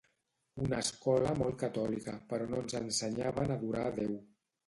Una 0.61 0.77
escola 0.83 1.33
molt 1.41 1.59
catòlica 1.65 2.15
però 2.31 2.47
no 2.53 2.61
ens 2.63 2.75
ensenyaven 2.81 3.55
a 3.57 3.59
adorar 3.61 3.85
a 3.91 3.93
Déu 4.01 4.17